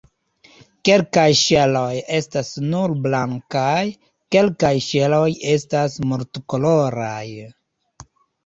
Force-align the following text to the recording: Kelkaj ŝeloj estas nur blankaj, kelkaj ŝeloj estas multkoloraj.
Kelkaj 0.87 1.25
ŝeloj 1.41 1.91
estas 2.19 2.49
nur 2.71 2.95
blankaj, 3.03 3.83
kelkaj 4.37 4.73
ŝeloj 4.89 5.23
estas 5.57 5.99
multkoloraj. 6.13 7.25